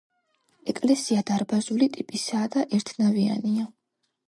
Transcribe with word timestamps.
ეკლესია 0.71 1.21
დარბაზული 1.27 1.91
ტიპისაა 1.99 2.51
და 2.57 2.65
ერთნავიანია. 2.81 3.71